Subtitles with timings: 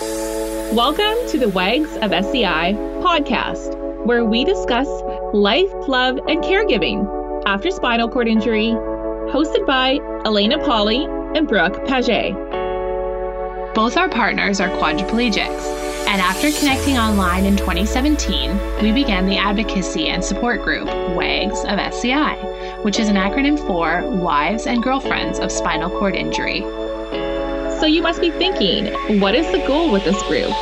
[0.00, 2.72] Welcome to the Wags of SCI
[3.02, 4.88] podcast, where we discuss
[5.34, 8.68] life, love, and caregiving after spinal cord injury,
[9.30, 12.32] hosted by Elena Polly and Brooke Paget.
[13.74, 20.08] Both our partners are quadriplegics, and after connecting online in 2017, we began the advocacy
[20.08, 22.36] and support group WAGS of SCI,
[22.84, 26.64] which is an acronym for Wives and Girlfriends of Spinal Cord Injury.
[27.80, 30.52] So you must be thinking, what is the goal with this group?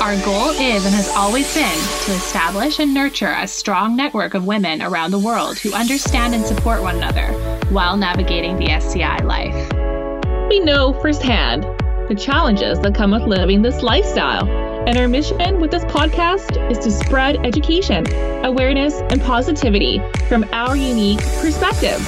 [0.00, 4.46] Our goal is and has always been to establish and nurture a strong network of
[4.46, 7.32] women around the world who understand and support one another
[7.70, 10.48] while navigating the SCI life.
[10.48, 11.64] We know firsthand
[12.08, 14.48] the challenges that come with living this lifestyle.
[14.86, 18.06] And our mission with this podcast is to spread education,
[18.44, 21.98] awareness, and positivity from our unique perspective.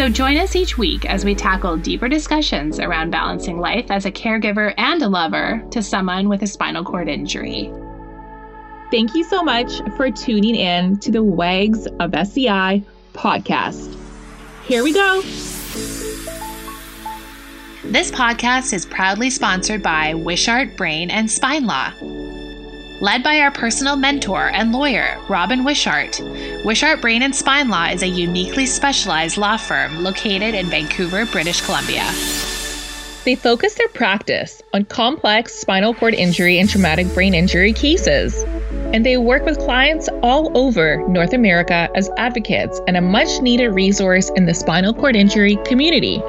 [0.00, 4.10] So join us each week as we tackle deeper discussions around balancing life as a
[4.10, 7.70] caregiver and a lover to someone with a spinal cord injury.
[8.90, 13.94] Thank you so much for tuning in to the WAGS of SCI podcast.
[14.64, 15.20] Here we go.
[17.84, 21.92] This podcast is proudly sponsored by Wishart Brain and Spine Law.
[23.00, 26.20] Led by our personal mentor and lawyer, Robin Wishart,
[26.66, 31.62] Wishart Brain and Spine Law is a uniquely specialized law firm located in Vancouver, British
[31.62, 32.04] Columbia.
[33.24, 38.44] They focus their practice on complex spinal cord injury and traumatic brain injury cases.
[38.92, 43.70] And they work with clients all over North America as advocates and a much needed
[43.70, 46.22] resource in the spinal cord injury community.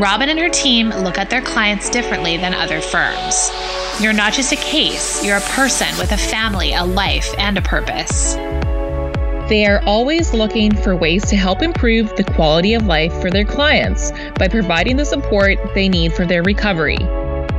[0.00, 3.50] Robin and her team look at their clients differently than other firms.
[4.00, 7.60] You're not just a case, you're a person with a family, a life, and a
[7.60, 8.32] purpose.
[9.50, 13.44] They are always looking for ways to help improve the quality of life for their
[13.44, 16.96] clients by providing the support they need for their recovery,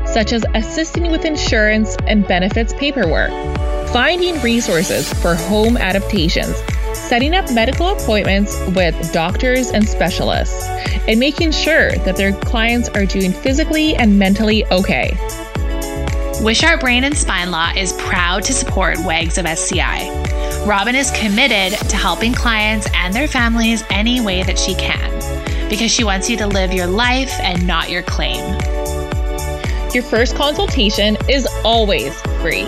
[0.07, 3.29] such as assisting with insurance and benefits paperwork,
[3.89, 6.55] finding resources for home adaptations,
[6.95, 10.65] setting up medical appointments with doctors and specialists,
[11.07, 15.15] and making sure that their clients are doing physically and mentally okay.
[16.41, 20.65] Wishart Brain and Spine Law is proud to support WAGS of SCI.
[20.65, 25.11] Robin is committed to helping clients and their families any way that she can
[25.69, 28.39] because she wants you to live your life and not your claim.
[29.93, 32.65] Your first consultation is always free.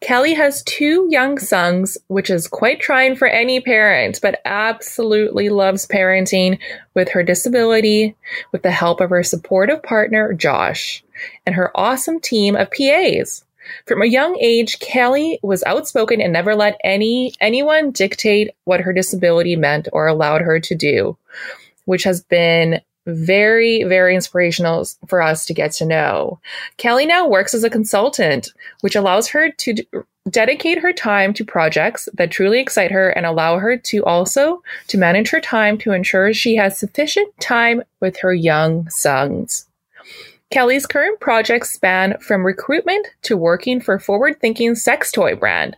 [0.00, 5.86] Kelly has two young sons, which is quite trying for any parent, but absolutely loves
[5.86, 6.58] parenting
[6.94, 8.16] with her disability,
[8.50, 11.04] with the help of her supportive partner, Josh,
[11.44, 13.44] and her awesome team of PAs.
[13.86, 18.92] From a young age, Kelly was outspoken and never let any anyone dictate what her
[18.92, 21.16] disability meant or allowed her to do,
[21.84, 26.38] which has been very, very inspirational for us to get to know.
[26.76, 29.74] Kelly now works as a consultant, which allows her to
[30.28, 34.98] dedicate her time to projects that truly excite her and allow her to also to
[34.98, 39.67] manage her time to ensure she has sufficient time with her young sons.
[40.50, 45.76] Kelly's current projects span from recruitment to working for forward-thinking sex toy brand.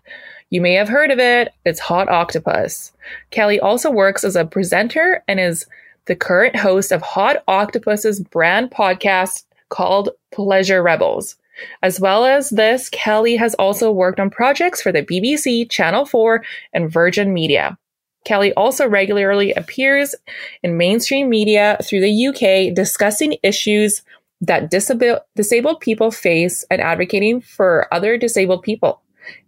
[0.50, 1.48] You may have heard of it.
[1.64, 2.92] It's Hot Octopuss.
[3.32, 5.66] Kelly also works as a presenter and is
[6.04, 11.34] the current host of Hot Octopuss's brand podcast called Pleasure Rebels.
[11.82, 16.44] As well as this, Kelly has also worked on projects for the BBC, Channel 4,
[16.72, 17.76] and Virgin Media.
[18.24, 20.14] Kelly also regularly appears
[20.62, 24.02] in mainstream media through the UK discussing issues
[24.40, 29.02] that disabil- disabled people face and advocating for other disabled people.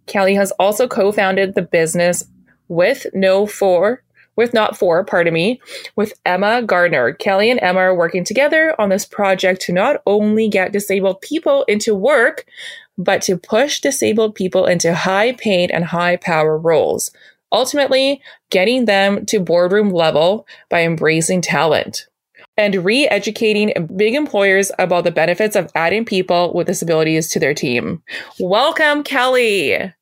[0.06, 2.24] Kelly has also co-founded the business
[2.68, 4.02] with No For
[4.36, 5.60] with Not For, pardon me,
[5.96, 7.12] with Emma Gardner.
[7.12, 11.64] Kelly and Emma are working together on this project to not only get disabled people
[11.64, 12.46] into work,
[12.96, 17.10] but to push disabled people into high paid and high power roles.
[17.50, 22.06] Ultimately, getting them to boardroom level by embracing talent
[22.56, 27.54] and re educating big employers about the benefits of adding people with disabilities to their
[27.54, 28.02] team.
[28.38, 29.92] Welcome, Kelly.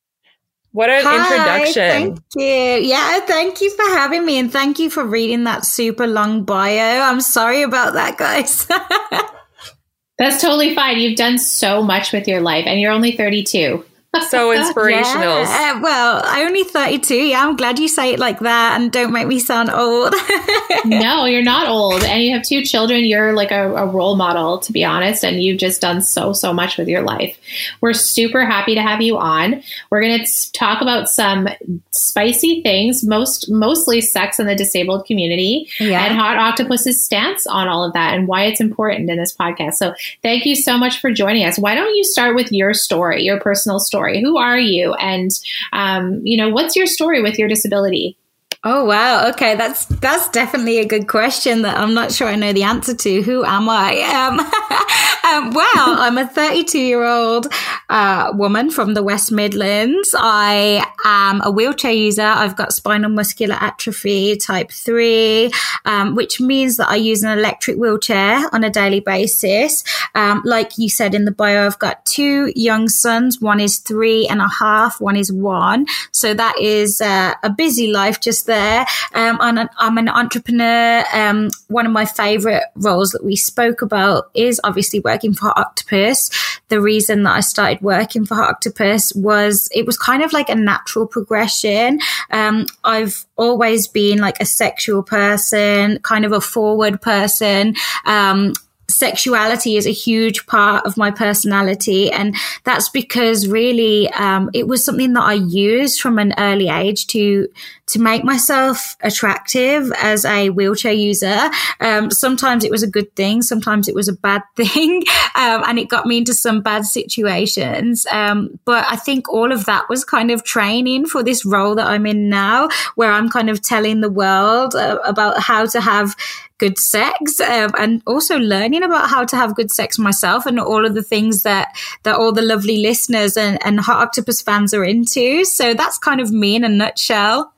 [0.73, 2.15] What an Hi, introduction.
[2.15, 2.87] Thank you.
[2.87, 7.01] Yeah, thank you for having me and thank you for reading that super long bio.
[7.01, 8.67] I'm sorry about that, guys.
[10.17, 10.99] That's totally fine.
[10.99, 13.83] You've done so much with your life and you're only 32
[14.29, 15.39] so inspirational.
[15.39, 17.15] Yeah, uh, well, I only 32.
[17.15, 20.13] Yeah, I'm glad you say it like that and don't make me sound old.
[20.85, 22.03] no, you're not old.
[22.03, 23.05] And you have two children.
[23.05, 25.23] You're like a, a, role model, to be honest.
[25.23, 27.37] And you've just done so, so much with your life.
[27.79, 29.63] We're super happy to have you on.
[29.89, 31.47] We're going to talk about some
[31.91, 36.05] spicy things, most mostly sex in the disabled community yeah.
[36.05, 39.75] and Hot Octopuss's stance on all of that and why it's important in this podcast.
[39.75, 41.57] So thank you so much for joining us.
[41.57, 44.00] Why don't you start with your story, your personal story?
[44.01, 44.21] Story?
[44.21, 44.93] Who are you?
[44.95, 45.29] And,
[45.73, 48.17] um, you know, what's your story with your disability?
[48.63, 49.27] Oh wow.
[49.29, 52.93] Okay, that's that's definitely a good question that I'm not sure I know the answer
[52.93, 53.21] to.
[53.23, 54.01] Who am I?
[54.01, 54.39] Um,
[55.33, 57.51] um, well, I'm a 32 year old
[57.89, 60.13] uh, woman from the West Midlands.
[60.15, 62.21] I am a wheelchair user.
[62.21, 65.51] I've got spinal muscular atrophy type three,
[65.85, 69.83] um, which means that I use an electric wheelchair on a daily basis.
[70.13, 73.41] Um, like you said in the bio, I've got two young sons.
[73.41, 75.01] One is three and a half.
[75.01, 75.87] One is one.
[76.11, 78.85] So that is uh, a busy life just there.
[79.13, 81.05] Um, I'm, an, I'm, an, entrepreneur.
[81.13, 86.29] Um, one of my favorite roles that we spoke about is obviously working for Octopuss.
[86.67, 90.55] The reason that I started working for Octopuss was it was kind of like a
[90.55, 92.01] natural progression.
[92.29, 97.75] Um, I've always been like a sexual person, kind of a forward person.
[98.05, 98.51] Um,
[98.91, 102.11] sexuality is a huge part of my personality.
[102.11, 107.07] And that's because really, um, it was something that I used from an early age
[107.07, 107.47] to,
[107.87, 111.49] to make myself attractive as a wheelchair user.
[111.79, 113.41] Um, sometimes it was a good thing.
[113.41, 115.03] Sometimes it was a bad thing.
[115.35, 118.05] Um, and it got me into some bad situations.
[118.11, 121.87] Um, but I think all of that was kind of training for this role that
[121.87, 126.15] I'm in now, where I'm kind of telling the world uh, about how to have
[126.61, 130.85] good sex um, and also learning about how to have good sex myself and all
[130.85, 134.83] of the things that that all the lovely listeners and, and hot octopuss fans are
[134.83, 135.43] into.
[135.43, 137.51] So that's kind of me in a nutshell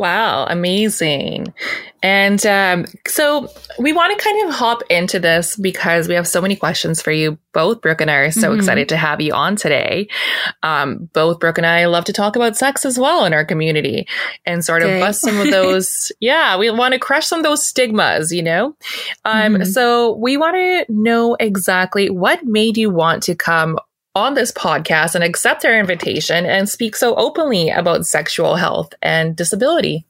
[0.00, 1.52] Wow, amazing.
[2.02, 6.40] And um, so we want to kind of hop into this because we have so
[6.40, 7.36] many questions for you.
[7.52, 8.60] Both Brooke and I are so mm-hmm.
[8.60, 10.08] excited to have you on today.
[10.62, 14.08] Um, both Brooke and I love to talk about sex as well in our community
[14.46, 16.10] and sort of bust some of those.
[16.18, 18.74] yeah, we want to crush some of those stigmas, you know?
[19.26, 19.64] Um, mm-hmm.
[19.64, 23.78] So we want to know exactly what made you want to come
[24.14, 29.36] on this podcast and accept our invitation and speak so openly about sexual health and
[29.36, 30.06] disability?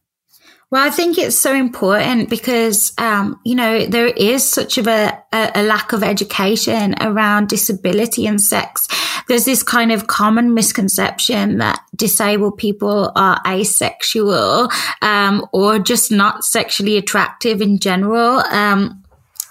[0.70, 5.20] Well, I think it's so important because, um, you know, there is such of a,
[5.32, 8.86] a, lack of education around disability and sex.
[9.26, 14.68] There's this kind of common misconception that disabled people are asexual,
[15.02, 18.38] um, or just not sexually attractive in general.
[18.38, 18.99] Um,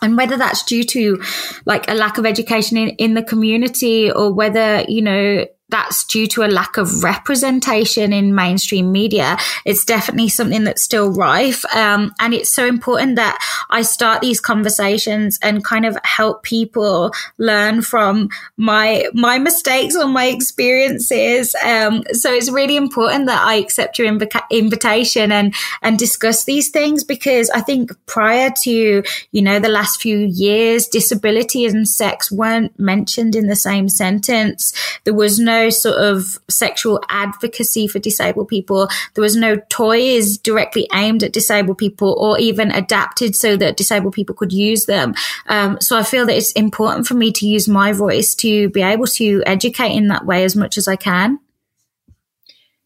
[0.01, 1.22] and whether that's due to
[1.65, 6.27] like a lack of education in, in the community or whether, you know, that's due
[6.27, 9.38] to a lack of representation in mainstream media.
[9.65, 11.63] It's definitely something that's still rife.
[11.75, 13.38] Um, and it's so important that
[13.69, 20.07] I start these conversations and kind of help people learn from my, my mistakes or
[20.07, 21.55] my experiences.
[21.63, 26.69] Um, so it's really important that I accept your inv- invitation and, and discuss these
[26.69, 32.31] things because I think prior to, you know, the last few years, disability and sex
[32.31, 34.73] weren't mentioned in the same sentence.
[35.03, 38.87] There was no sort of sexual advocacy for disabled people.
[39.13, 44.13] There was no toys directly aimed at disabled people or even adapted so that disabled
[44.13, 45.13] people could use them.
[45.47, 48.81] Um, so I feel that it's important for me to use my voice to be
[48.81, 51.39] able to educate in that way as much as I can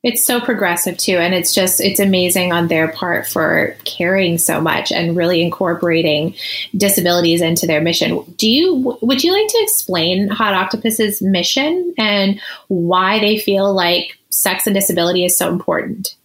[0.03, 1.17] it's so progressive too.
[1.17, 6.35] And it's just it's amazing on their part for caring so much and really incorporating
[6.75, 8.21] disabilities into their mission.
[8.37, 14.17] Do you would you like to explain hot octopuss's mission and why they feel like
[14.29, 16.15] sex and disability is so important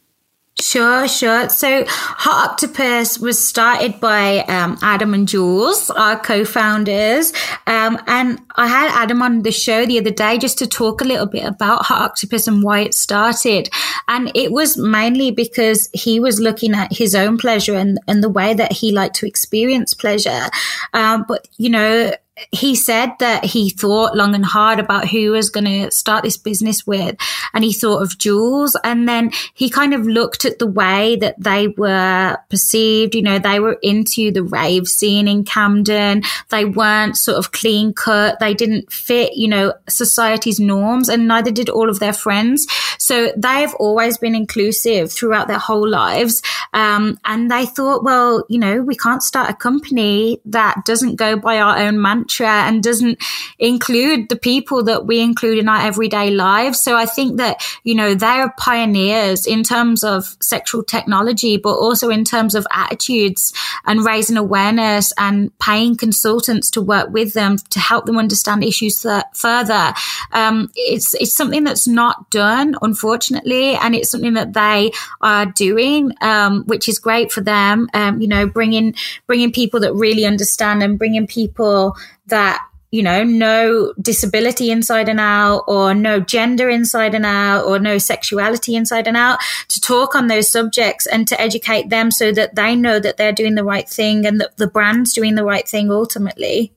[0.60, 1.48] Sure, sure.
[1.50, 7.32] So, Hot Octopuss was started by um, Adam and Jules, our co-founders,
[7.68, 11.04] um, and I had Adam on the show the other day just to talk a
[11.04, 13.70] little bit about Hot Octopuss and why it started.
[14.08, 18.28] And it was mainly because he was looking at his own pleasure and, and the
[18.28, 20.48] way that he liked to experience pleasure.
[20.92, 22.12] Um, but you know,
[22.52, 26.36] he said that he thought long and hard about who was going to start this
[26.36, 27.16] business with.
[27.52, 28.76] And he thought of Jules.
[28.84, 33.14] And then he kind of looked at the way that they were perceived.
[33.14, 36.22] You know, they were into the rave scene in Camden.
[36.50, 38.38] They weren't sort of clean cut.
[38.38, 42.66] They didn't fit, you know, society's norms and neither did all of their friends.
[42.98, 46.42] So they've always been inclusive throughout their whole lives.
[46.72, 51.36] Um, and they thought, well, you know, we can't start a company that doesn't go
[51.36, 53.22] by our own mantra and doesn't
[53.58, 56.80] include the people that we include in our everyday lives.
[56.80, 62.10] So I think that, you know, they're pioneers in terms of sexual technology, but also
[62.10, 63.52] in terms of attitudes
[63.84, 69.02] and raising awareness and paying consultants to work with them to help them understand issues
[69.02, 69.92] th- further.
[70.32, 76.12] Um, it's, it's something that's not done, unfortunately, and it's something that they are doing,
[76.20, 77.88] um, which is great for them.
[77.94, 78.94] Um, you know, bringing,
[79.26, 81.96] bringing people that really understand and bringing people
[82.28, 87.78] that you know, no disability inside and out, or no gender inside and out, or
[87.78, 92.32] no sexuality inside and out, to talk on those subjects and to educate them so
[92.32, 95.44] that they know that they're doing the right thing and that the brand's doing the
[95.44, 96.72] right thing ultimately.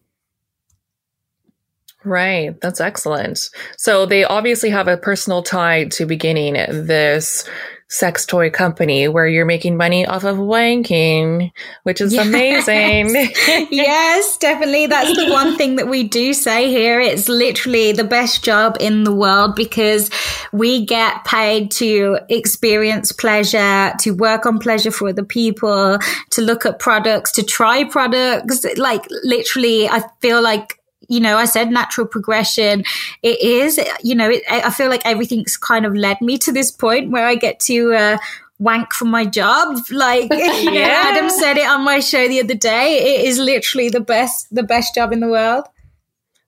[2.03, 2.60] Right.
[2.60, 3.50] That's excellent.
[3.77, 7.48] So they obviously have a personal tie to beginning this
[7.91, 11.51] sex toy company where you're making money off of wanking,
[11.83, 12.25] which is yes.
[12.25, 13.13] amazing.
[13.69, 14.88] yes, definitely.
[14.88, 17.01] That's the one thing that we do say here.
[17.01, 20.10] It's literally the best job in the world because
[20.53, 26.65] we get paid to experience pleasure, to work on pleasure for other people, to look
[26.65, 28.65] at products, to try products.
[28.77, 30.80] Like literally, I feel like
[31.12, 32.86] you know, I said natural progression.
[33.22, 36.72] It is, you know, it, I feel like everything's kind of led me to this
[36.72, 38.18] point where I get to, uh,
[38.60, 39.77] wank for my job.
[39.91, 43.00] Like you know, Adam said it on my show the other day.
[43.15, 45.65] It is literally the best, the best job in the world.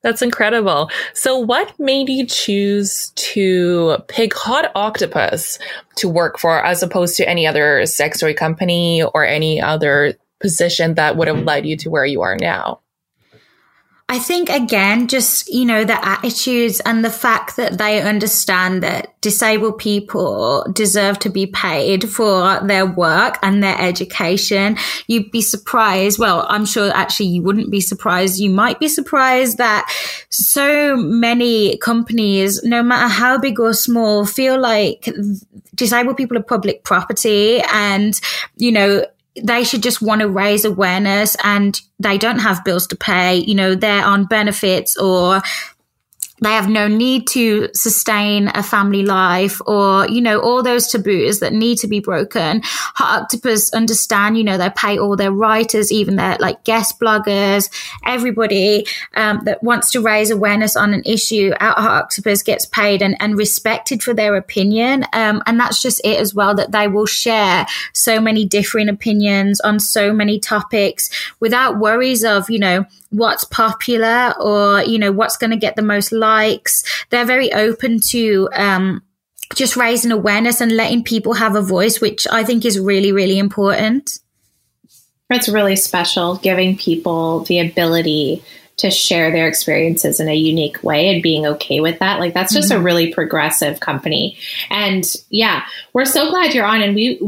[0.03, 0.89] That's incredible.
[1.13, 5.59] So, what made you choose to pick Hot Octopuss
[5.95, 10.95] to work for as opposed to any other sex toy company or any other position
[10.95, 12.82] that would have led you to where you are now?
[14.13, 19.19] I think again, just, you know, the attitudes and the fact that they understand that
[19.21, 24.77] disabled people deserve to be paid for their work and their education.
[25.07, 26.19] You'd be surprised.
[26.19, 28.39] Well, I'm sure actually you wouldn't be surprised.
[28.39, 29.91] You might be surprised that
[30.29, 35.09] so many companies, no matter how big or small, feel like
[35.73, 38.21] disabled people are public property and,
[38.57, 39.07] you know,
[39.41, 43.37] they should just want to raise awareness and they don't have bills to pay.
[43.37, 45.41] You know, they're on benefits or
[46.43, 51.39] they have no need to sustain a family life or, you know, all those taboos
[51.39, 52.61] that need to be broken.
[52.63, 57.69] Hot Octopuss understand, you know, they pay all their writers, even their like guest bloggers,
[58.05, 58.85] everybody
[59.15, 63.15] um, that wants to raise awareness on an issue at Hot Octopuss gets paid and,
[63.19, 65.05] and respected for their opinion.
[65.13, 69.59] Um, and that's just it as well, that they will share so many different opinions
[69.61, 71.09] on so many topics
[71.39, 75.81] without worries of, you know, what's popular or you know what's going to get the
[75.81, 79.01] most likes they're very open to um,
[79.55, 83.37] just raising awareness and letting people have a voice which i think is really really
[83.37, 84.19] important
[85.29, 88.43] it's really special giving people the ability
[88.77, 92.19] to share their experiences in a unique way and being okay with that.
[92.19, 92.81] Like that's just mm-hmm.
[92.81, 94.37] a really progressive company.
[94.69, 96.81] And yeah, we're so glad you're on.
[96.81, 97.19] And we,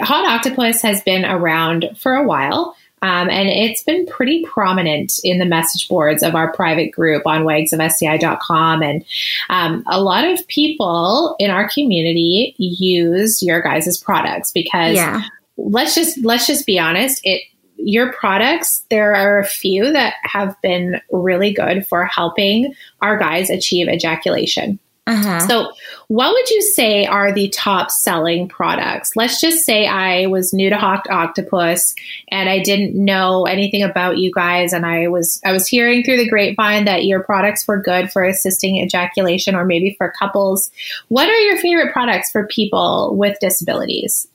[0.00, 2.76] Hot Octopuss has been around for a while.
[3.02, 7.44] Um, and it's been pretty prominent in the message boards of our private group on
[7.44, 8.82] wagsofsci.com.
[8.82, 9.04] And
[9.48, 15.22] um, a lot of people in our community use your guys' products because yeah.
[15.56, 17.42] let's just let's just be honest, it
[17.82, 23.48] your products, there are a few that have been really good for helping our guys
[23.48, 24.78] achieve ejaculation.
[25.10, 25.40] Uh-huh.
[25.48, 25.72] So,
[26.06, 29.16] what would you say are the top selling products?
[29.16, 31.96] Let's just say I was new to Hot Octopuss
[32.28, 36.18] and I didn't know anything about you guys, and I was I was hearing through
[36.18, 40.70] the grapevine that your products were good for assisting ejaculation or maybe for couples.
[41.08, 44.28] What are your favorite products for people with disabilities?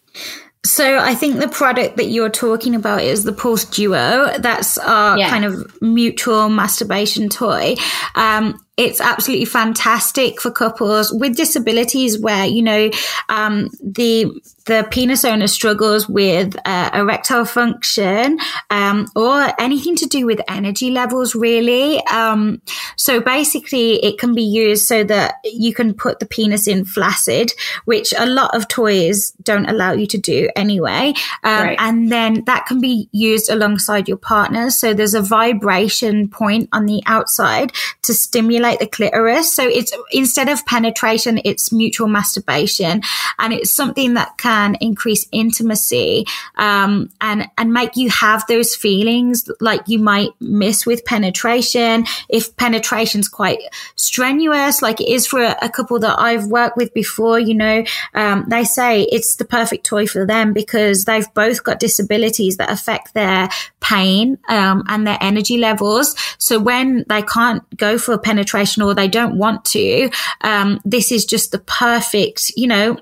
[0.66, 4.36] So I think the product that you're talking about is the Pulse Duo.
[4.40, 5.30] That's our yeah.
[5.30, 7.76] kind of mutual masturbation toy.
[8.16, 12.90] Um, it's absolutely fantastic for couples with disabilities where you know
[13.30, 14.32] um, the
[14.66, 20.90] the penis owner struggles with uh, erectile function um, or anything to do with energy
[20.90, 22.62] levels really um,
[22.96, 27.52] so basically it can be used so that you can put the penis in flaccid
[27.86, 31.78] which a lot of toys don't allow you to do anyway um, right.
[31.80, 36.86] and then that can be used alongside your partner so there's a vibration point on
[36.86, 39.54] the outside to stimulate stimulate the clitoris.
[39.54, 43.02] So it's instead of penetration, it's mutual masturbation,
[43.40, 49.50] and it's something that can increase intimacy um, and and make you have those feelings
[49.60, 52.06] like you might miss with penetration.
[52.30, 53.60] If penetration's quite
[53.96, 57.84] strenuous, like it is for a, a couple that I've worked with before, you know,
[58.14, 62.72] um, they say it's the perfect toy for them because they've both got disabilities that
[62.72, 66.16] affect their pain um, and their energy levels.
[66.38, 70.10] So when they can't go for penetration or they don't want to,
[70.42, 72.98] um, this is just the perfect, you know,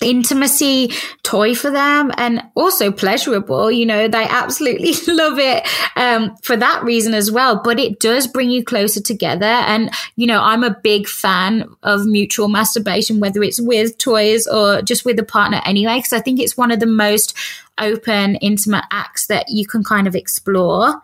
[0.00, 0.92] intimacy
[1.22, 3.70] toy for them and also pleasurable.
[3.70, 7.60] You know, they absolutely love it um, for that reason as well.
[7.62, 9.44] But it does bring you closer together.
[9.44, 14.82] And, you know, I'm a big fan of mutual masturbation, whether it's with toys or
[14.82, 17.36] just with a partner anyway, because I think it's one of the most
[17.78, 21.02] open, intimate acts that you can kind of explore.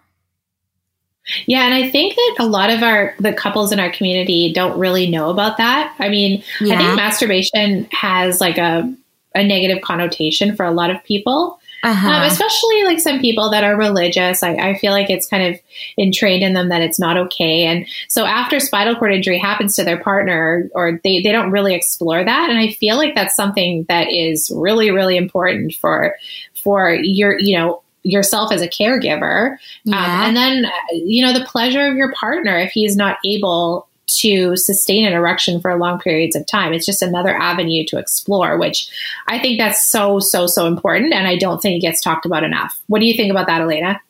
[1.46, 4.78] Yeah, and I think that a lot of our the couples in our community don't
[4.78, 5.94] really know about that.
[5.98, 6.74] I mean, yeah.
[6.74, 8.94] I think masturbation has like a
[9.34, 11.60] a negative connotation for a lot of people.
[11.82, 12.08] Uh-huh.
[12.08, 14.42] Um, especially like some people that are religious.
[14.42, 15.60] I, I feel like it's kind of
[15.98, 17.64] entrained in them that it's not okay.
[17.66, 21.74] And so after spinal cord injury happens to their partner, or they, they don't really
[21.74, 22.50] explore that.
[22.50, 26.16] And I feel like that's something that is really, really important for
[26.54, 29.52] for your, you know, yourself as a caregiver.
[29.52, 29.96] Um, yeah.
[29.96, 34.56] Um, and then, you know, the pleasure of your partner if he's not able to
[34.56, 36.72] sustain an erection for long periods of time.
[36.72, 38.88] It's just another avenue to explore, which
[39.26, 41.12] I think that's so, so, so important.
[41.12, 42.80] And I don't think it gets talked about enough.
[42.86, 44.00] What do you think about that, Elena?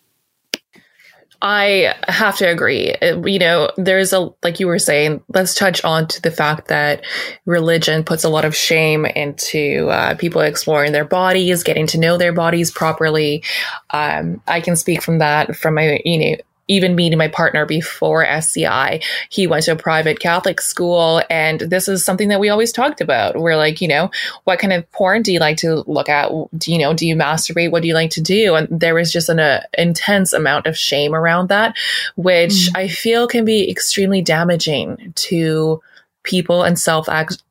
[1.43, 2.95] I have to agree.
[3.03, 7.05] You know, there's a, like you were saying, let's touch on to the fact that
[7.45, 12.17] religion puts a lot of shame into uh, people exploring their bodies, getting to know
[12.17, 13.45] their bodies properly.
[13.91, 16.37] Um, I can speak from that from my, you know,
[16.69, 21.23] even meeting my partner before SCI, he went to a private Catholic school.
[21.31, 23.37] And this is something that we always talked about.
[23.37, 24.11] We're like, you know,
[24.45, 26.31] what kind of porn do you like to look at?
[26.57, 27.71] Do you know, do you masturbate?
[27.71, 28.55] What do you like to do?
[28.55, 31.77] And there was just an uh, intense amount of shame around that,
[32.17, 32.77] which mm.
[32.77, 35.83] I feel can be extremely damaging to
[36.27, 37.09] people and self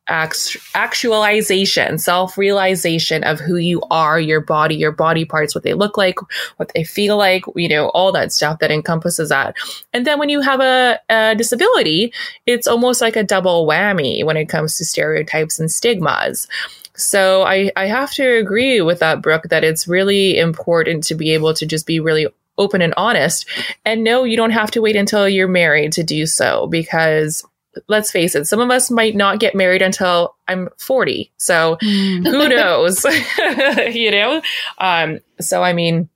[0.07, 5.97] actualization, self realization of who you are, your body, your body parts, what they look
[5.97, 6.19] like,
[6.57, 9.55] what they feel like, you know, all that stuff that encompasses that.
[9.93, 12.13] And then when you have a, a disability,
[12.45, 16.47] it's almost like a double whammy when it comes to stereotypes and stigmas.
[16.97, 21.31] So I, I have to agree with that, Brooke, that it's really important to be
[21.33, 23.45] able to just be really open and honest.
[23.83, 27.43] And no, you don't have to wait until you're married to do so because
[27.87, 31.31] let's face it, some of us might not get married until I'm 40.
[31.37, 32.25] So mm.
[32.25, 33.03] who knows?
[33.95, 34.41] you know?
[34.77, 36.09] Um, so I mean,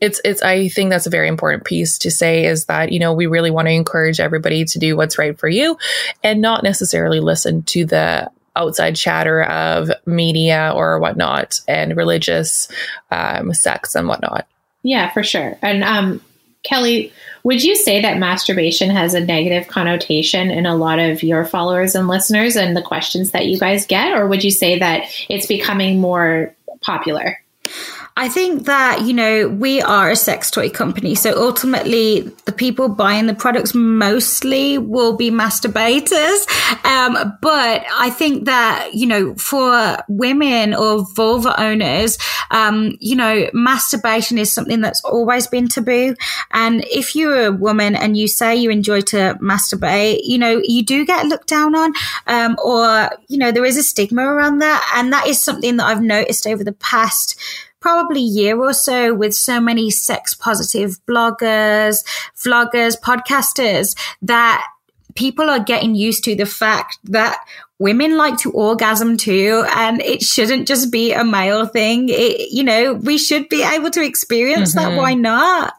[0.00, 3.12] it's it's I think that's a very important piece to say is that, you know,
[3.12, 5.78] we really want to encourage everybody to do what's right for you
[6.22, 12.68] and not necessarily listen to the outside chatter of media or whatnot and religious
[13.10, 14.46] um, sects and whatnot.
[14.82, 15.58] Yeah, for sure.
[15.62, 16.20] And um,
[16.64, 17.12] Kelly,
[17.44, 21.94] would you say that masturbation has a negative connotation in a lot of your followers
[21.94, 24.12] and listeners and the questions that you guys get?
[24.12, 27.40] Or would you say that it's becoming more popular?
[28.18, 31.14] I think that, you know, we are a sex toy company.
[31.14, 36.48] So ultimately, the people buying the products mostly will be masturbators.
[36.84, 42.18] Um, but I think that, you know, for women or vulva owners,
[42.50, 46.16] um, you know, masturbation is something that's always been taboo.
[46.50, 50.84] And if you're a woman and you say you enjoy to masturbate, you know, you
[50.84, 51.92] do get looked down on,
[52.26, 54.92] um, or, you know, there is a stigma around that.
[54.96, 57.38] And that is something that I've noticed over the past
[57.80, 62.04] probably year or so with so many sex positive bloggers,
[62.36, 64.66] vloggers, podcasters that
[65.14, 67.44] people are getting used to the fact that
[67.78, 72.08] women like to orgasm too and it shouldn't just be a male thing.
[72.08, 74.90] It, you know we should be able to experience mm-hmm.
[74.90, 74.96] that.
[74.96, 75.74] Why not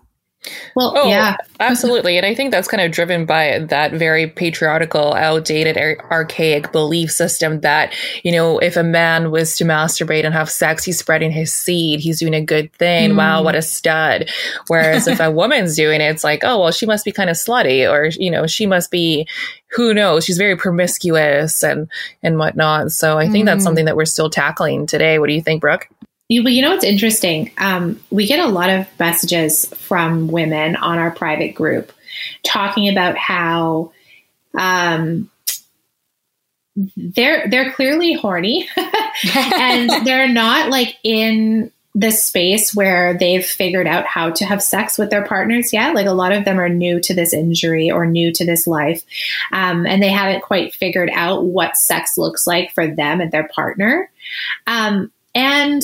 [0.75, 2.15] well, oh, yeah, absolutely.
[2.15, 7.59] And I think that's kind of driven by that very patriarchal, outdated, archaic belief system
[7.61, 11.53] that, you know, if a man was to masturbate and have sex, he's spreading his
[11.53, 11.99] seed.
[11.99, 13.11] He's doing a good thing.
[13.11, 13.17] Mm.
[13.17, 14.29] Wow, what a stud.
[14.67, 17.35] Whereas if a woman's doing it, it's like, oh, well, she must be kind of
[17.35, 19.27] slutty or, you know, she must be,
[19.67, 20.23] who knows?
[20.23, 21.89] She's very promiscuous and,
[22.23, 22.91] and whatnot.
[22.91, 23.47] So I think mm.
[23.47, 25.19] that's something that we're still tackling today.
[25.19, 25.89] What do you think, Brooke?
[26.29, 27.51] You, you know what's interesting?
[27.57, 31.91] Um, we get a lot of messages from women on our private group
[32.43, 33.91] talking about how
[34.57, 35.29] um,
[36.95, 38.69] they're they're clearly horny
[39.35, 44.97] and they're not like in the space where they've figured out how to have sex
[44.97, 45.95] with their partners yet.
[45.95, 49.03] Like a lot of them are new to this injury or new to this life,
[49.51, 53.47] um, and they haven't quite figured out what sex looks like for them and their
[53.47, 54.11] partner.
[54.67, 55.81] Um, and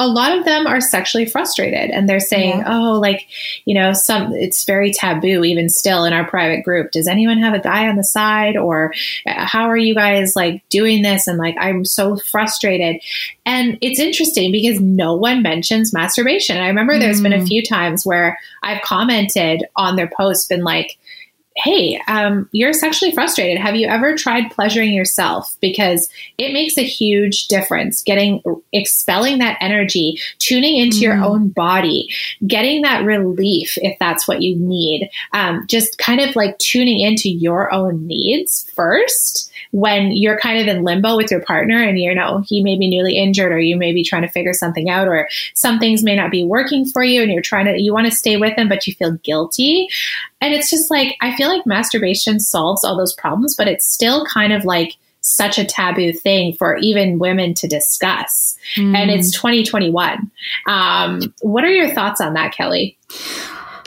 [0.00, 2.78] a lot of them are sexually frustrated and they're saying, yeah.
[2.78, 3.28] oh, like,
[3.66, 6.90] you know, some, it's very taboo even still in our private group.
[6.90, 8.94] Does anyone have a guy on the side or
[9.26, 11.26] uh, how are you guys like doing this?
[11.26, 13.02] And like, I'm so frustrated.
[13.44, 16.56] And it's interesting because no one mentions masturbation.
[16.56, 17.24] I remember there's mm.
[17.24, 17.48] been a mm.
[17.48, 20.96] few times where I've commented on their posts, been like,
[21.56, 23.60] hey, um, you're sexually frustrated.
[23.60, 25.56] Have you ever tried pleasuring yourself?
[25.60, 26.08] Because
[26.38, 31.02] it makes a huge difference getting, expelling that energy, tuning into mm.
[31.02, 32.08] your own body,
[32.46, 35.10] getting that relief if that's what you need.
[35.32, 40.74] Um, just kind of like tuning into your own needs first when you're kind of
[40.74, 43.76] in limbo with your partner and you know he may be newly injured or you
[43.76, 47.04] may be trying to figure something out or some things may not be working for
[47.04, 49.88] you and you're trying to you want to stay with him but you feel guilty
[50.40, 54.24] and it's just like i feel like masturbation solves all those problems but it's still
[54.26, 58.56] kind of like such a taboo thing for even women to discuss.
[58.76, 58.96] Mm.
[58.96, 60.30] and it's 2021
[60.66, 62.96] um, what are your thoughts on that kelly?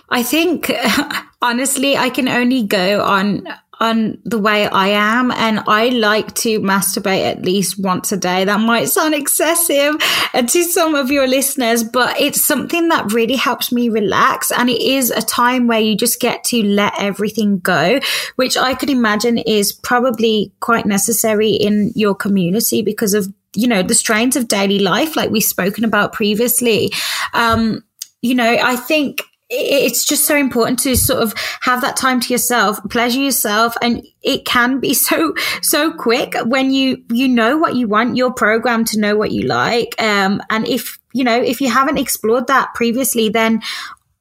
[0.09, 0.71] I think
[1.41, 3.47] honestly, I can only go on
[3.79, 5.31] on the way I am.
[5.31, 8.45] And I like to masturbate at least once a day.
[8.45, 9.95] That might sound excessive
[10.33, 14.51] to some of your listeners, but it's something that really helps me relax.
[14.51, 17.99] And it is a time where you just get to let everything go,
[18.36, 23.83] which I could imagine is probably quite necessary in your community because of you know
[23.83, 26.91] the strains of daily life like we've spoken about previously
[27.36, 27.83] um
[28.23, 29.21] you know i think
[29.55, 33.75] it's just so important to sort of have that time to yourself, pleasure yourself.
[33.81, 38.33] And it can be so, so quick when you, you know what you want, you're
[38.33, 39.99] programmed to know what you like.
[40.01, 43.61] Um, and if, you know, if you haven't explored that previously, then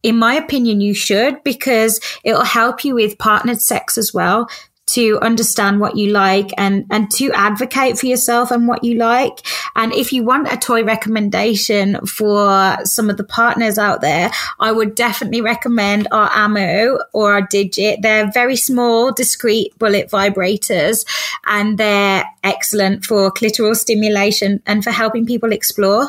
[0.02, 4.48] in my opinion, you should because it'll help you with partnered sex as well
[4.92, 9.46] to understand what you like and, and to advocate for yourself and what you like.
[9.74, 14.72] And if you want a toy recommendation for some of the partners out there, I
[14.72, 18.02] would definitely recommend our Amo or our Digit.
[18.02, 21.06] They're very small, discreet bullet vibrators
[21.46, 26.08] and they're excellent for clitoral stimulation and for helping people explore.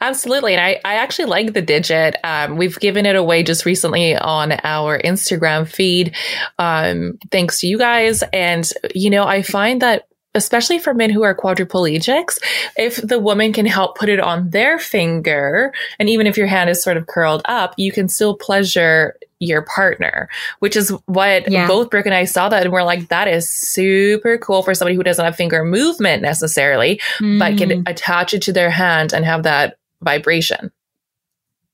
[0.00, 0.54] Absolutely.
[0.54, 2.16] And I, I actually like the digit.
[2.22, 6.14] Um, we've given it away just recently on our Instagram feed.
[6.58, 8.22] Um, thanks to you guys.
[8.32, 12.38] And, you know, I find that especially for men who are quadriplegics,
[12.76, 16.68] if the woman can help put it on their finger, and even if your hand
[16.68, 20.28] is sort of curled up, you can still pleasure your partner,
[20.60, 21.66] which is what yeah.
[21.66, 24.96] both Brooke and I saw that and we're like, that is super cool for somebody
[24.96, 27.38] who doesn't have finger movement necessarily, mm.
[27.38, 27.88] but can mm.
[27.88, 30.72] attach it to their hand and have that vibration.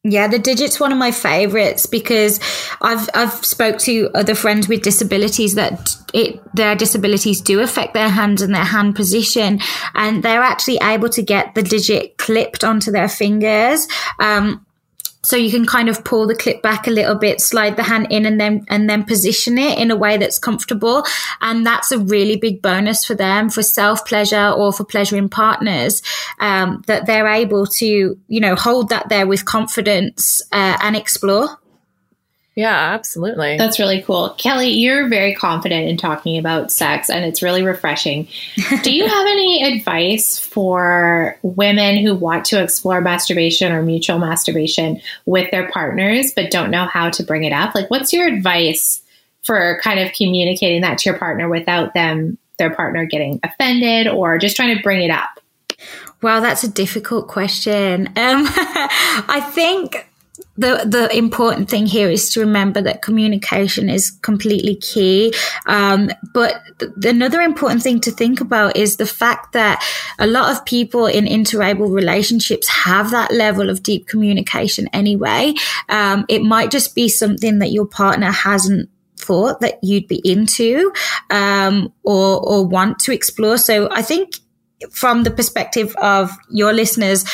[0.05, 2.41] Yeah, the digit's one of my favorites because
[2.81, 8.09] I've I've spoke to other friends with disabilities that it their disabilities do affect their
[8.09, 9.61] hands and their hand position,
[9.95, 13.87] and they're actually able to get the digit clipped onto their fingers.
[14.19, 14.67] Um,
[15.25, 18.09] so you can kind of pull the clip back a little bit slide the hand
[18.11, 21.05] in and then and then position it in a way that's comfortable.
[21.41, 26.03] And that's a really big bonus for them for self pleasure or for pleasuring partners
[26.41, 31.59] um, that they're able to you know hold that there with confidence uh, and explore
[32.55, 33.57] yeah, absolutely.
[33.57, 34.35] That's really cool.
[34.37, 38.29] Kelly, you're very confident in talking about sex and it's really refreshing.
[38.83, 45.01] Do you have any advice for women who want to explore masturbation or mutual masturbation
[45.25, 47.75] with their partners but don't know how to bring it up?
[47.75, 49.03] Like, what's your advice
[49.43, 54.37] for kind of communicating that to your partner without them, their partner getting offended or
[54.37, 55.41] just trying to bring it up?
[56.21, 58.09] Well, that's a difficult question.
[58.09, 60.07] Um, I think
[60.57, 65.33] the the important thing here is to remember that communication is completely key.
[65.67, 69.83] Um, but th- another important thing to think about is the fact that
[70.19, 75.55] a lot of people in interable relationships have that level of deep communication anyway.
[75.89, 80.93] Um, it might just be something that your partner hasn't thought that you'd be into
[81.31, 83.57] um, or or want to explore.
[83.57, 84.35] So I think
[84.91, 87.25] from the perspective of your listeners,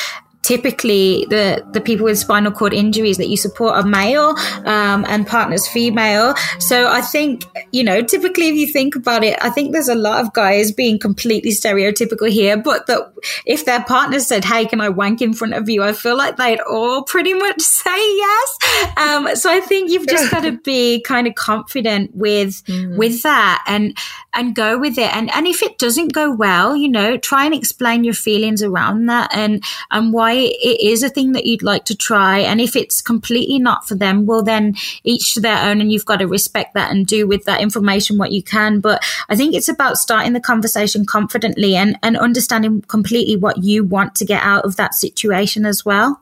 [0.41, 5.27] typically the the people with spinal cord injuries that you support are male um, and
[5.27, 6.33] partners female.
[6.59, 9.95] So i think you know typically if you think about it i think there's a
[9.95, 13.13] lot of guys being completely stereotypical here but that
[13.45, 15.83] if their partner said hey can i wank in front of you?
[15.83, 18.57] I feel like they'd all pretty much say yes.
[18.97, 22.97] Um, so i think you've just got to be kind of confident with mm.
[22.97, 23.97] with that and
[24.33, 25.13] and go with it.
[25.15, 29.07] And and if it doesn't go well you know try and explain your feelings around
[29.07, 32.39] that and and why why it is a thing that you'd like to try.
[32.39, 35.81] And if it's completely not for them, well, then each to their own.
[35.81, 38.79] And you've got to respect that and do with that information what you can.
[38.79, 43.83] But I think it's about starting the conversation confidently and, and understanding completely what you
[43.83, 46.21] want to get out of that situation as well.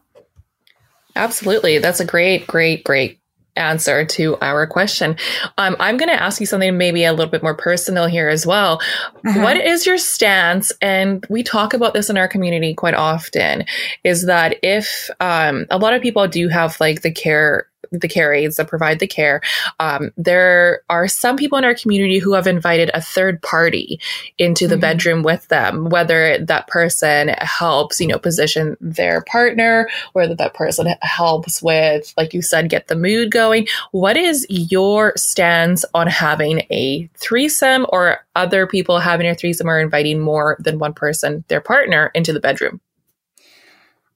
[1.15, 1.80] Absolutely.
[1.80, 3.16] That's a great, great, great
[3.58, 5.17] answer to our question.
[5.58, 8.46] Um, I'm going to ask you something maybe a little bit more personal here as
[8.46, 8.80] well.
[9.26, 9.41] Uh-huh.
[9.41, 10.72] What is your stance?
[10.82, 13.65] And we talk about this in our community quite often
[14.04, 18.34] is that if um, a lot of people do have like the care the care
[18.34, 19.41] aides that provide the care.
[19.80, 24.00] Um, there are some people in our community who have invited a third party
[24.38, 24.82] into the mm-hmm.
[24.82, 30.88] bedroom with them, whether that person helps, you know, position their partner, whether that person
[31.02, 33.67] helps with, like you said, get the mood going.
[33.91, 39.80] What is your stance on having a threesome or other people having a threesome or
[39.80, 42.82] inviting more than one person, their partner, into the bedroom?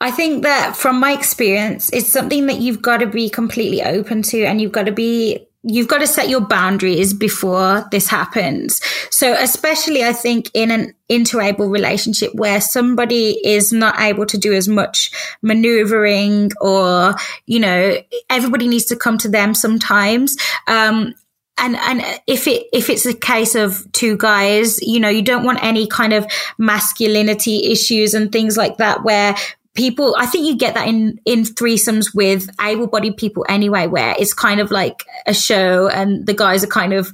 [0.02, 4.24] I think that from my experience, it's something that you've got to be completely open
[4.24, 8.82] to and you've got to be you've got to set your boundaries before this happens.
[9.12, 14.54] So, especially I think in an interable relationship where somebody is not able to do
[14.54, 15.12] as much
[15.44, 17.14] maneuvering or,
[17.46, 20.36] you know, everybody needs to come to them sometimes.
[20.68, 21.14] Um,
[21.58, 25.44] and and if it if it's a case of two guys you know you don't
[25.44, 26.26] want any kind of
[26.58, 29.36] masculinity issues and things like that where
[29.74, 34.34] people i think you get that in in threesomes with able-bodied people anyway where it's
[34.34, 37.14] kind of like a show and the guys are kind of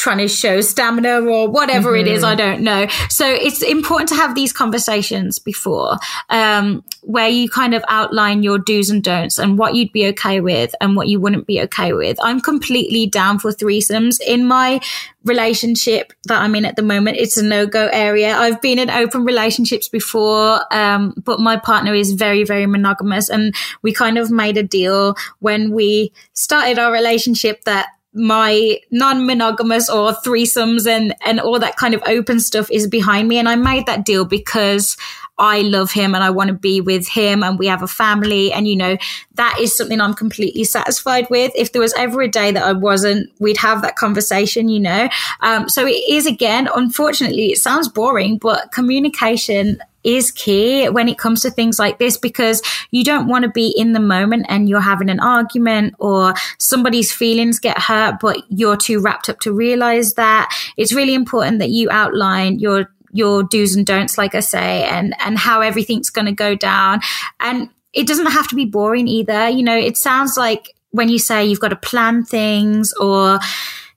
[0.00, 2.06] trying to show stamina or whatever mm-hmm.
[2.06, 2.24] it is.
[2.24, 2.38] I mm-hmm.
[2.38, 2.86] don't know.
[3.10, 5.98] So it's important to have these conversations before,
[6.30, 10.40] um, where you kind of outline your do's and don'ts and what you'd be okay
[10.40, 12.18] with and what you wouldn't be okay with.
[12.22, 14.80] I'm completely down for threesomes in my
[15.24, 17.18] relationship that I'm in at the moment.
[17.18, 18.34] It's a no go area.
[18.34, 23.54] I've been in open relationships before, um, but my partner is very, very monogamous and
[23.82, 30.12] we kind of made a deal when we started our relationship that my non-monogamous or
[30.12, 33.38] threesomes and and all that kind of open stuff is behind me.
[33.38, 34.96] And I made that deal because
[35.40, 38.52] I love him and I want to be with him and we have a family
[38.52, 38.96] and you know
[39.34, 42.72] that is something I'm completely satisfied with if there was ever a day that I
[42.72, 45.08] wasn't we'd have that conversation you know
[45.40, 51.18] um, so it is again unfortunately it sounds boring but communication is key when it
[51.18, 54.68] comes to things like this because you don't want to be in the moment and
[54.68, 59.52] you're having an argument or somebody's feelings get hurt, but you're too wrapped up to
[59.52, 60.50] realize that.
[60.76, 65.14] It's really important that you outline your your do's and don'ts, like I say, and
[65.20, 67.00] and how everything's going to go down.
[67.38, 69.48] And it doesn't have to be boring either.
[69.48, 73.38] You know, it sounds like when you say you've got to plan things or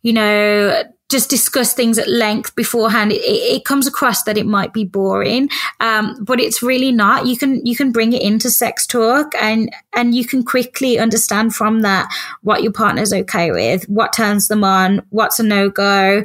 [0.02, 4.74] you know just discuss things at length beforehand, it, it comes across that it might
[4.74, 5.48] be boring,
[5.80, 7.28] um, but it's really not.
[7.28, 11.54] You can you can bring it into sex talk, and and you can quickly understand
[11.54, 16.24] from that what your partner's okay with, what turns them on, what's a no go,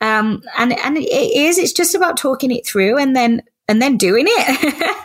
[0.00, 1.58] um, and and it is.
[1.58, 4.96] It's just about talking it through, and then and then doing it.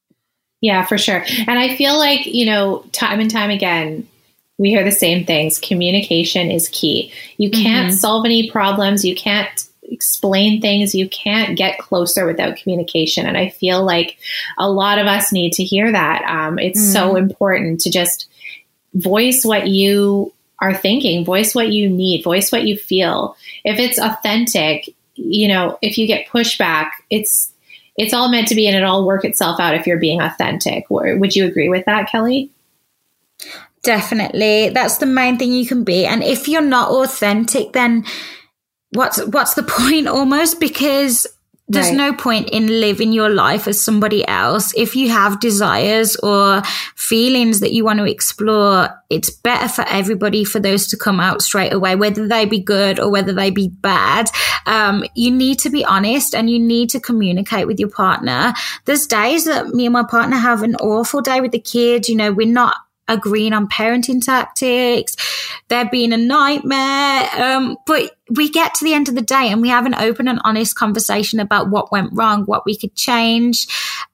[0.60, 1.24] yeah, for sure.
[1.46, 4.08] And I feel like you know, time and time again,
[4.58, 5.58] we hear the same things.
[5.58, 7.12] Communication is key.
[7.38, 7.96] You can't mm-hmm.
[7.96, 9.04] solve any problems.
[9.04, 10.94] You can't explain things.
[10.94, 13.26] You can't get closer without communication.
[13.26, 14.18] And I feel like
[14.58, 16.22] a lot of us need to hear that.
[16.28, 16.92] Um, it's mm-hmm.
[16.92, 18.28] so important to just
[18.94, 23.36] voice what you are thinking, voice what you need, voice what you feel.
[23.64, 27.52] If it's authentic, you know, if you get pushback, it's
[27.96, 30.86] it's all meant to be and it all work itself out if you're being authentic.
[30.88, 32.50] Would you agree with that, Kelly?
[33.82, 34.68] Definitely.
[34.68, 36.06] That's the main thing you can be.
[36.06, 38.04] And if you're not authentic, then
[38.92, 40.60] what's what's the point almost?
[40.60, 41.26] Because
[41.68, 41.96] there's right.
[41.96, 44.74] no point in living your life as somebody else.
[44.76, 46.62] If you have desires or
[46.96, 51.40] feelings that you want to explore, it's better for everybody for those to come out
[51.40, 54.28] straight away, whether they be good or whether they be bad.
[54.66, 58.52] Um, you need to be honest and you need to communicate with your partner.
[58.84, 62.08] There's days that me and my partner have an awful day with the kids.
[62.08, 62.76] You know, we're not
[63.12, 65.16] agreeing on parenting tactics.
[65.68, 67.28] They're being a nightmare.
[67.36, 70.26] Um, but we get to the end of the day and we have an open
[70.26, 73.66] and honest conversation about what went wrong, what we could change.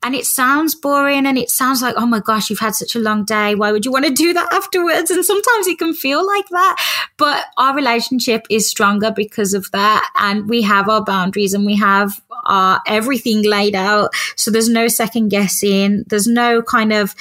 [0.02, 2.98] And it sounds boring and it sounds like, oh my gosh, you've had such a
[2.98, 3.54] long day.
[3.54, 5.10] Why would you want to do that afterwards?
[5.10, 7.08] And sometimes it can feel like that.
[7.16, 10.10] But our relationship is stronger because of that.
[10.18, 14.10] And we have our boundaries and we have our everything laid out.
[14.36, 16.04] So there's no second guessing.
[16.08, 17.14] There's no kind of,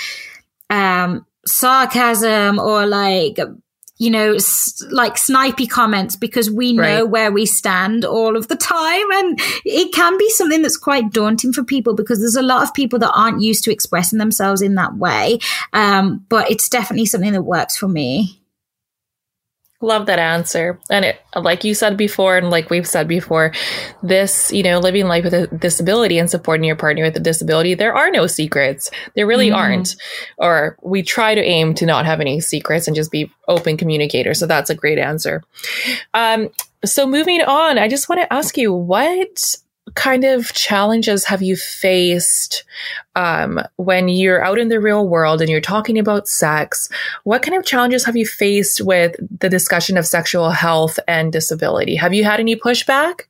[0.69, 3.39] um, sarcasm or like
[3.99, 7.09] you know, s- like snipey comments because we know right.
[7.09, 9.11] where we stand all of the time.
[9.11, 12.73] And it can be something that's quite daunting for people because there's a lot of
[12.73, 15.39] people that aren't used to expressing themselves in that way.
[15.73, 18.39] Um, but it's definitely something that works for me.
[19.79, 20.79] Love that answer.
[20.89, 23.53] And it, like you said before, and like we've said before,
[24.01, 27.75] this, you know, living life with a disability and supporting your partner with a disability,
[27.75, 28.89] there are no secrets.
[29.15, 29.55] There really mm.
[29.55, 29.95] aren't.
[30.39, 34.39] Or we try to aim to not have any secrets and just be open communicators.
[34.39, 35.43] So that's a great answer.
[36.15, 36.49] Um,
[36.83, 39.55] so moving on, I just want to ask you, what
[39.95, 42.63] kind of challenges have you faced
[43.15, 46.89] um, when you're out in the real world and you're talking about sex?
[47.23, 51.95] What kind of challenges have you faced with the discussion of sexual health and disability?
[51.95, 53.21] Have you had any pushback?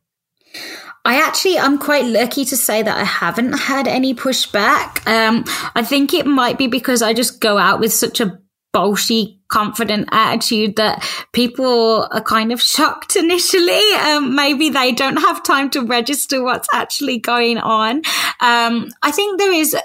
[1.05, 5.07] I actually, I'm quite lucky to say that I haven't had any pushback.
[5.07, 8.39] Um, I think it might be because I just go out with such a
[8.75, 13.93] bolshy confident attitude that people are kind of shocked initially.
[13.93, 17.97] Um, maybe they don't have time to register what's actually going on.
[18.41, 19.75] Um, I think there is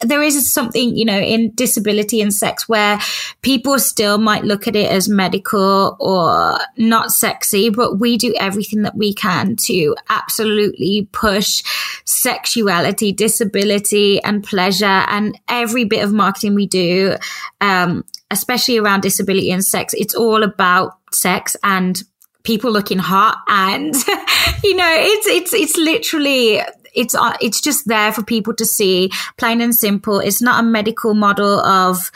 [0.00, 2.98] there is something, you know, in disability and sex where
[3.42, 8.82] people still might look at it as medical or not sexy, but we do everything
[8.82, 11.62] that we can to absolutely push
[12.04, 17.16] sexuality, disability and pleasure and every bit of marketing we do,
[17.60, 22.02] um, especially around disability and sex, it's all about sex and
[22.42, 23.94] people looking hot and
[24.64, 26.60] you know it's it's it's literally
[26.94, 30.18] it's uh, it's just there for people to see plain and simple.
[30.18, 32.10] It's not a medical model of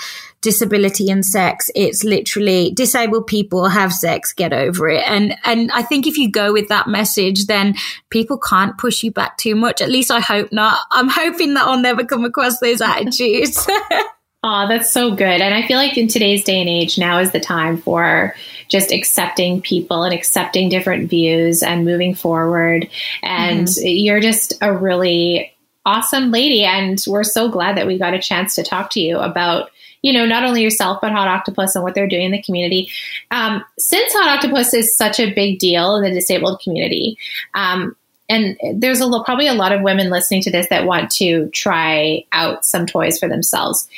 [0.44, 1.70] disability and sex.
[1.74, 5.02] It's literally disabled people have sex get over it.
[5.08, 7.74] And and i think if you go with that message then
[8.10, 9.80] people can't push you back too much.
[9.80, 10.78] At least i hope not.
[10.90, 13.66] I'm hoping that i'll never come across those attitudes
[14.46, 15.40] Oh, that's so good.
[15.40, 18.34] And I feel like in today's day and age, now is the time for
[18.68, 22.86] just accepting people and accepting different views and moving forward.
[23.22, 23.86] And mm-hmm.
[23.86, 25.50] you're just a really
[25.86, 26.62] awesome lady.
[26.62, 29.70] And we're so glad that we got a chance to talk to you about
[30.02, 32.90] you know, not only yourself, but Hot Octopuss and what they're doing in the community.
[33.30, 37.16] Um, since Hot Octopuss is such a big deal in the disabled community,
[37.54, 37.96] um,
[38.28, 42.24] and there's a probably a lot of women listening to this that want to try
[42.32, 43.88] out some toys for themselves.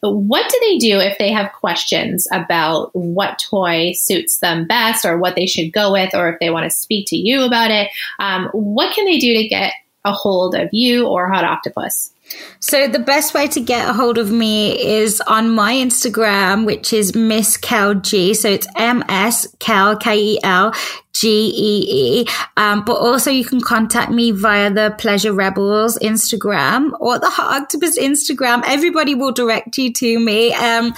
[0.00, 5.18] What do they do if they have questions about what toy suits them best, or
[5.18, 7.88] what they should go with, or if they want to speak to you about it?
[8.18, 9.72] Um, what can they do to get
[10.04, 12.12] a hold of you or Hot Octopuss?
[12.60, 16.92] So the best way to get a hold of me is on my Instagram, which
[16.92, 18.34] is Miss Kel G.
[18.34, 20.72] So it's M S K E L
[21.18, 22.26] G E E.
[22.56, 27.62] Um, but also you can contact me via the Pleasure Rebels Instagram or the Hot
[27.62, 28.62] Octopuss Instagram.
[28.66, 30.54] Everybody will direct you to me.
[30.54, 30.94] Um,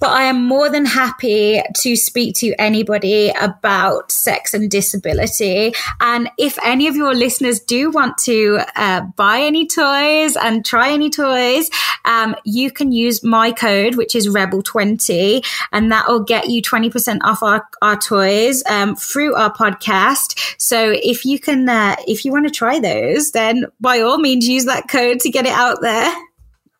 [0.00, 5.74] but I am more than happy to speak to anybody about sex and disability.
[6.00, 10.92] And if any of your listeners do want to uh, buy any toys and try
[10.92, 11.68] any toys,
[12.04, 17.18] um, you can use my code, which is Rebel20, and that will get you 20%
[17.22, 19.63] off our, our toys um, through our podcast.
[20.58, 24.48] So if you can, uh, if you want to try those, then by all means
[24.48, 26.14] use that code to get it out there.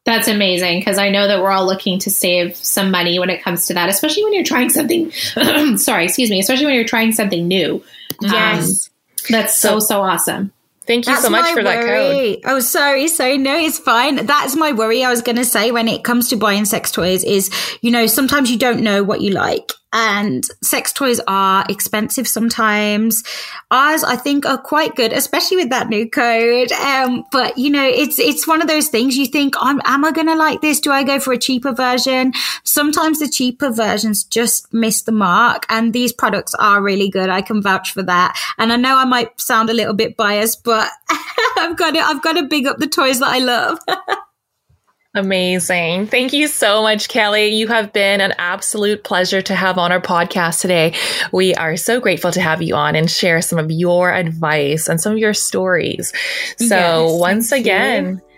[0.05, 3.42] That's amazing because I know that we're all looking to save some money when it
[3.42, 5.11] comes to that, especially when you're trying something.
[5.79, 6.40] sorry, excuse me.
[6.40, 7.82] Especially when you're trying something new.
[8.20, 10.53] Yes, um, that's so so awesome.
[10.87, 11.64] Thank you That's so much for worry.
[11.64, 12.41] that code.
[12.45, 13.09] Oh, sorry.
[13.09, 13.39] Sorry.
[13.39, 14.26] No, it's fine.
[14.26, 15.03] That's my worry.
[15.03, 18.07] I was going to say when it comes to buying sex toys is, you know,
[18.07, 19.72] sometimes you don't know what you like.
[19.97, 23.22] And sex toys are expensive sometimes.
[23.70, 26.72] Ours, I think, are quite good, especially with that new code.
[26.72, 30.26] Um, but you know, it's it's one of those things you think, am I going
[30.26, 30.80] to like this?
[30.80, 32.32] Do I go for a cheaper version?
[32.64, 37.30] Sometimes the cheaper versions just miss the mark, and these products are really good.
[37.30, 38.36] I can vouch for that.
[38.59, 40.90] And I know I might sound a little bit biased, but
[41.57, 43.78] I've got to, I've got to big up the toys that I love.
[45.16, 46.08] Amazing.
[46.08, 47.48] Thank you so much, Kelly.
[47.48, 50.94] You have been an absolute pleasure to have on our podcast today.
[51.30, 55.00] We are so grateful to have you on and share some of your advice and
[55.00, 56.12] some of your stories.
[56.58, 58.34] So, yes, once again, you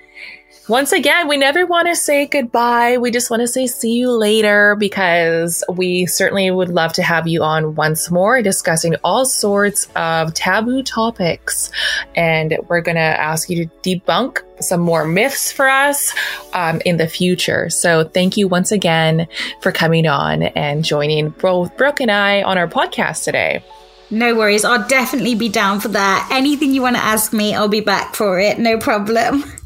[0.69, 2.99] once again, we never want to say goodbye.
[2.99, 7.29] We just want to say see you later because we certainly would love to have
[7.29, 11.71] you on once more discussing all sorts of taboo topics.
[12.17, 16.13] And we're going to ask you to debunk some more myths for us
[16.53, 17.71] um, in the future.
[17.71, 19.29] So thank you once again
[19.63, 23.63] for coming on and joining both Brooke and I on our podcast today.
[24.11, 24.65] No worries.
[24.65, 26.29] I'll definitely be down for that.
[26.33, 28.59] Anything you want to ask me, I'll be back for it.
[28.59, 29.45] No problem.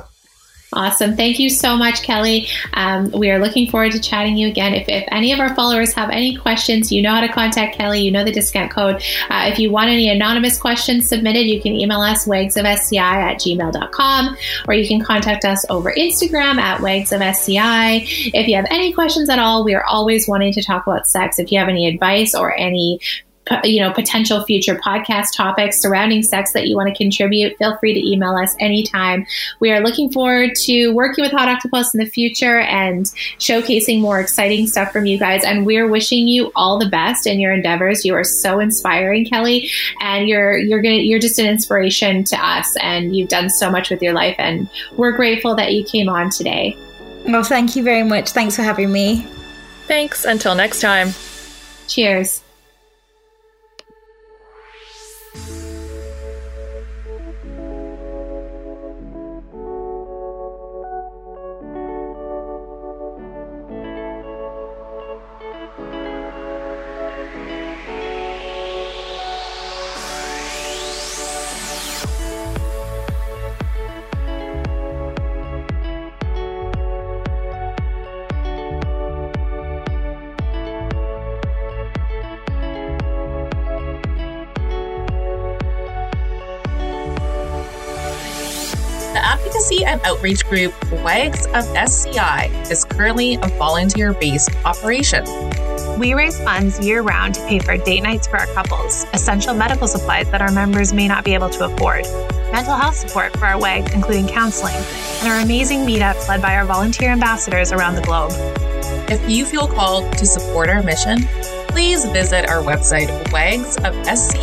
[0.72, 1.16] Awesome.
[1.16, 2.46] Thank you so much, Kelly.
[2.74, 4.72] Um, we are looking forward to chatting you again.
[4.72, 8.00] If, if, any of our followers have any questions, you know how to contact Kelly.
[8.00, 9.02] You know the discount code.
[9.28, 14.36] Uh, if you want any anonymous questions submitted, you can email us wagsofsci at gmail.com
[14.68, 18.30] or you can contact us over Instagram at wagsofsci.
[18.32, 21.40] If you have any questions at all, we are always wanting to talk about sex.
[21.40, 23.00] If you have any advice or any
[23.64, 27.94] you know potential future podcast topics surrounding sex that you want to contribute feel free
[27.94, 29.26] to email us anytime.
[29.58, 33.06] We are looking forward to working with hot octopuss in the future and
[33.38, 37.40] showcasing more exciting stuff from you guys and we're wishing you all the best in
[37.40, 38.04] your endeavors.
[38.04, 39.70] You are so inspiring kelly
[40.00, 43.90] and you're you're gonna you're just an inspiration to us and you've done so much
[43.90, 46.76] with your life and we're grateful that you came on today.
[47.26, 48.30] Well thank you very much.
[48.30, 49.26] Thanks for having me.
[49.86, 50.24] Thanks.
[50.24, 51.12] Until next time.
[51.88, 52.42] Cheers
[90.20, 95.24] outreach group Wags of SCI is currently a volunteer based operation.
[95.98, 99.88] We raise funds year round to pay for date nights for our couples, essential medical
[99.88, 102.04] supplies that our members may not be able to afford,
[102.52, 104.76] mental health support for our WAGs, including counseling,
[105.20, 108.32] and our amazing meetups led by our volunteer ambassadors around the globe.
[109.10, 111.20] If you feel called to support our mission,
[111.68, 114.42] please visit our website, wagsofsci.com,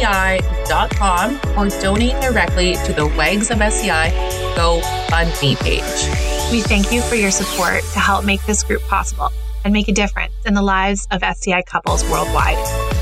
[1.55, 4.09] or donate directly to the Wags of SCI
[4.57, 6.51] GoFundMe page.
[6.51, 9.29] We thank you for your support to help make this group possible
[9.63, 12.96] and make a difference in the lives of SCI couples worldwide.